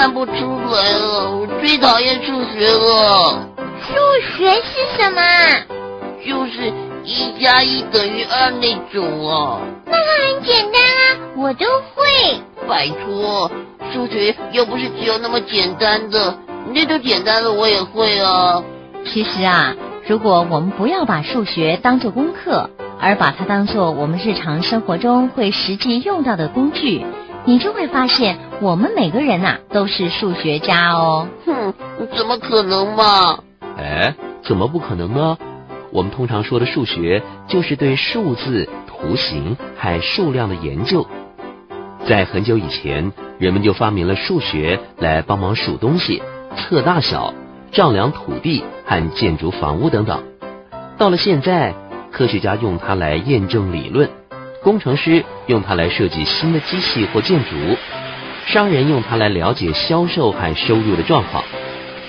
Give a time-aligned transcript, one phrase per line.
[0.00, 3.46] 算不出来了，我最讨厌数学了。
[3.82, 3.94] 数
[4.34, 5.20] 学是什么？
[6.26, 6.72] 就是
[7.04, 9.60] 一加一等于二那种啊。
[9.84, 12.40] 那个很简单啊，我都会。
[12.66, 13.50] 拜托，
[13.92, 16.34] 数学又不是只有那么简单的，
[16.72, 18.64] 那种简单的我也会啊。
[19.12, 19.74] 其实啊，
[20.06, 27.04] 如果我们不要把数学当做功课，而把它当做我们日常生活中会实际用到的工具，
[27.44, 31.28] 你就会发现，我们每个人呐都是数学家哦。
[31.46, 31.74] 哼，
[32.16, 33.40] 怎么可能嘛？
[33.76, 35.38] 哎，怎么不可能呢？
[35.90, 41.06] 我们通常说的数学，就是对数字、图形和数量的研究。
[42.06, 46.22] 在很久以前，人们就发明了数学来帮忙数东西、
[46.56, 47.34] 测大小、
[47.72, 50.22] 丈量土地和建筑房屋等等。
[50.96, 51.74] 到了现在，
[52.12, 54.10] 科学家用它来验证理论，
[54.62, 57.50] 工程师用它来设计新的机器或建筑，
[58.46, 61.42] 商人用它来了解销售和收入的状况。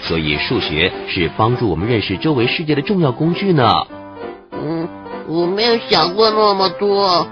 [0.01, 3.85] 所以，数学是帮助我们认识周围世界的重要工具呢。
[4.51, 4.87] 嗯，
[5.27, 7.27] 我没有想过那么多。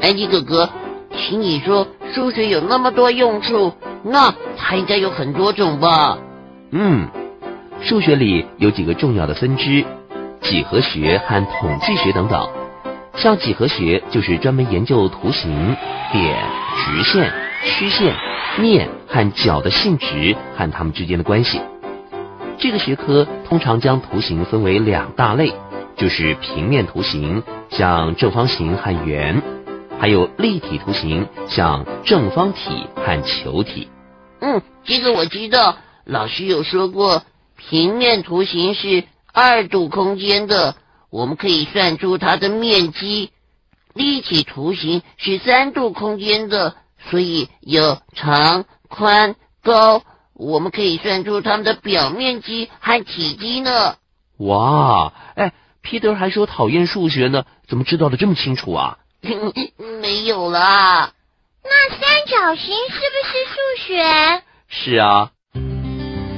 [0.00, 0.68] 安迪哥哥，
[1.16, 3.72] 请你说数学有那么多用处，
[4.04, 6.18] 那它应该有很多种吧？
[6.70, 7.08] 嗯，
[7.80, 9.84] 数学里有几个重要的分支。
[10.40, 12.48] 几何学和统计学等等，
[13.16, 15.76] 像几何学就是专门研究图形、
[16.10, 16.36] 点、
[16.76, 17.32] 直线、
[17.64, 18.14] 曲线、
[18.58, 21.60] 面和角的性质和它们之间的关系。
[22.58, 25.52] 这个学科通常将图形分为两大类，
[25.96, 29.42] 就是平面图形，像正方形和圆，
[29.98, 33.88] 还有立体图形，像正方体和球体。
[34.40, 37.22] 嗯，这个我知道，老师有说过，
[37.56, 39.04] 平面图形是。
[39.34, 40.76] 二度空间的，
[41.12, 43.28] 我们可以算出它的面积；
[43.92, 46.74] 立体图形是三度空间的，
[47.10, 50.02] 所以有长、宽、高，
[50.32, 53.96] 我们可以算出它们的表面积和体积呢。
[54.38, 55.52] 哇，哎
[55.84, 58.96] ，Peter 还说讨厌数学呢，怎么知道的这么清楚啊？
[60.00, 61.12] 没有啦。
[61.62, 64.42] 那三角形是不是数学？
[64.66, 65.30] 是啊，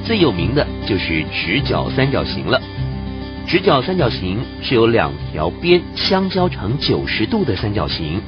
[0.05, 2.61] 最有名的就是直角三角形了。
[3.47, 8.19] 直角三角形是由两条边相交成九十度的三角形。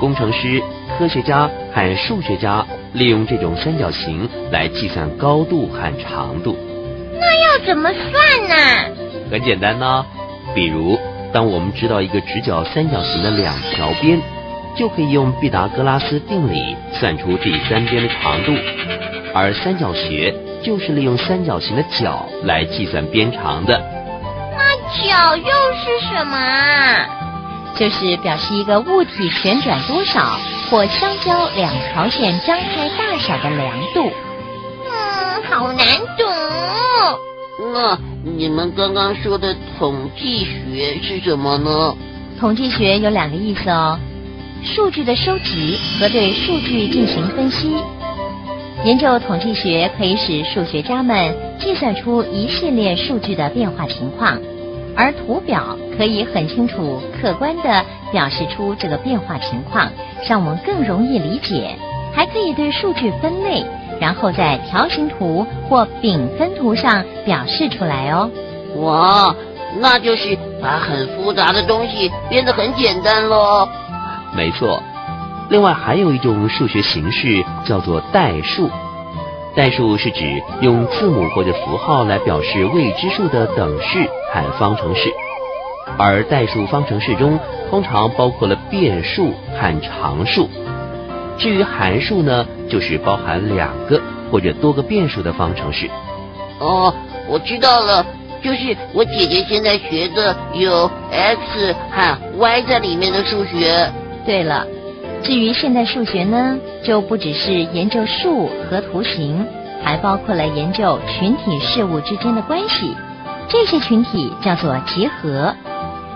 [0.00, 0.60] 工程师、
[0.98, 6.56] 科学家和数学家利用这种三角形来计算高度和长度。
[7.20, 8.54] 那要怎么算呢？
[9.30, 10.04] 很简单呢，
[10.52, 10.98] 比如
[11.32, 14.20] 当我们知道一个直角三角形的两条边，
[14.76, 18.52] 就可以用毕达哥拉斯定理算出第三边的长度。
[19.32, 23.80] 而三角学就是利用三角形的角来计算边长的。
[25.02, 26.36] 角又是什么？
[27.76, 30.38] 就是表示一个物体旋转多少
[30.70, 34.12] 或相交两条线张开大小的量度。
[34.86, 35.84] 嗯，好难
[36.16, 36.28] 懂。
[37.72, 41.96] 那你们刚刚说的统计学是什么呢？
[42.38, 43.98] 统计学有两个意思哦：
[44.62, 47.74] 数据的收集和对数据进行分析。
[48.84, 54.38] 研究统计学可以使数学家们计算出一系列数据的变化情况。
[54.96, 59.90] 而图表可以很清楚、客观地表示出这个变化情况，
[60.28, 61.76] 让我们更容易理解。
[62.14, 63.66] 还可以对数据分类，
[64.00, 68.30] 然后在条形图或饼分图上表示出来哦。
[68.76, 69.34] 哇，
[69.80, 73.68] 那就是把很复杂的东西变得很简单喽。
[74.36, 74.80] 没错，
[75.50, 78.70] 另外还有一种数学形式叫做代数。
[79.56, 85.12] 代数是指用字母或者符号来表示未知数的等式和方程式，
[85.96, 87.38] 而代数方程式中
[87.70, 90.48] 通常包括了变数和常数。
[91.38, 94.00] 至于函数呢，就是包含两个
[94.30, 95.88] 或者多个变数的方程式。
[96.58, 96.92] 哦，
[97.28, 98.04] 我知道了，
[98.42, 103.88] 就是我姐姐现在学的有 x 和 y 在里面的数学。
[104.26, 104.66] 对了。
[105.24, 109.46] 至于现代数学呢，就不只是研究数和图形，
[109.82, 112.94] 还包括了研究群体事物之间的关系。
[113.48, 115.54] 这些群体叫做集合。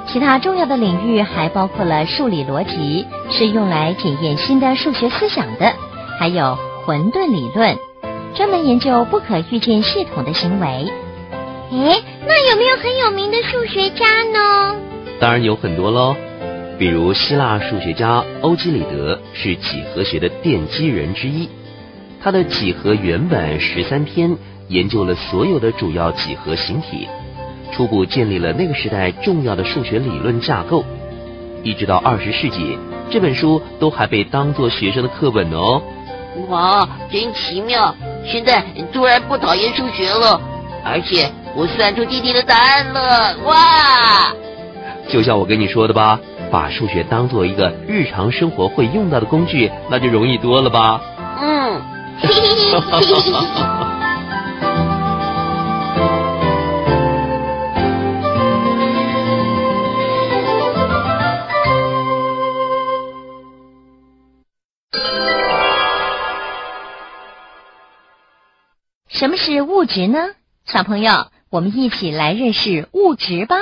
[0.07, 5.73] 其他重要的领域还包括了数理逻辑，是用来检验新的数学思想的；
[6.19, 7.77] 还有混沌理论，
[8.35, 10.67] 专门研究不可预见系统的行为。
[11.71, 14.77] 诶，那有没有很有名的数学家呢？
[15.19, 16.15] 当然有很多喽。
[16.79, 21.49] 比如希腊数学家欧几里得是几何学的奠基人之一，
[22.23, 24.37] 他的几何原本十三篇
[24.69, 27.09] 研究了所有的主要几何形体，
[27.73, 30.85] 初步建立了那个时代重要的数学理论架构。
[31.65, 32.79] 一直到二十世纪，
[33.11, 35.83] 这本书都还被当作学生的课本呢哦。
[36.49, 37.93] 哇，真奇妙！
[38.25, 40.41] 现在突然不讨厌数学了，
[40.85, 44.33] 而且我算出弟弟的答案了，哇！
[45.09, 46.21] 就像我跟你说的吧，
[46.51, 51.01] 把数学当做一个日常生活会用到的工具，那就容易多了吧？
[51.41, 51.81] 嗯。
[69.09, 70.19] 什么是物质呢？
[70.65, 73.57] 小朋友，我们一起来认识物质吧。